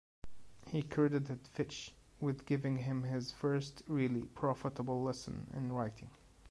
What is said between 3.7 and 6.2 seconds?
really profitable lesson" in writing.